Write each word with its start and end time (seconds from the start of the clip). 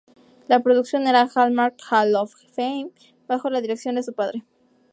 La 0.47 0.61
producción 0.61 1.05
era 1.05 1.27
"Hallmark 1.35 1.75
Hall 1.91 2.15
of 2.15 2.33
Fame", 2.55 2.89
bajo 3.27 3.51
la 3.51 3.61
dirección 3.61 3.93
de 3.93 4.01
su 4.01 4.13
padre. 4.13 4.43